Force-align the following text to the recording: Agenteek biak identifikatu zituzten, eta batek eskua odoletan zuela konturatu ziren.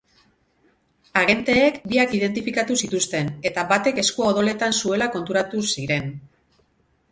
Agenteek 1.19 1.77
biak 1.91 2.15
identifikatu 2.21 2.79
zituzten, 2.87 3.29
eta 3.51 3.67
batek 3.73 4.03
eskua 4.07 4.33
odoletan 4.33 4.77
zuela 4.81 5.11
konturatu 5.19 5.65
ziren. 5.77 6.13